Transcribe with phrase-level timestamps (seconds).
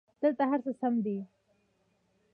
[0.21, 1.17] دلته هرڅه سم دي